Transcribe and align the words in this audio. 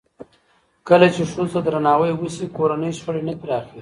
کله 0.87 1.07
چې 1.15 1.21
ښځو 1.31 1.51
ته 1.53 1.59
درناوی 1.65 2.11
وشي، 2.15 2.45
کورني 2.57 2.89
شخړې 2.97 3.21
نه 3.27 3.33
پراخېږي. 3.41 3.69